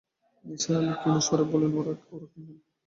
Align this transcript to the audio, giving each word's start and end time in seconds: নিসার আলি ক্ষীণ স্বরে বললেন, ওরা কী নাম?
নিসার 0.45 0.75
আলি 0.79 0.93
ক্ষীণ 0.99 1.15
স্বরে 1.25 1.45
বললেন, 1.51 1.71
ওরা 1.79 1.93
কী 2.31 2.39
নাম? 2.41 2.57